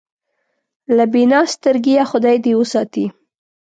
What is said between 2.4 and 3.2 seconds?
دې وساتي.